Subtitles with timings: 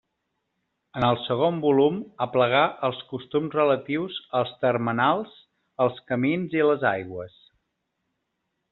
[0.99, 5.39] En el segon volum aplegà els costums relatius als termenals,
[5.87, 7.41] els camins i les aigües.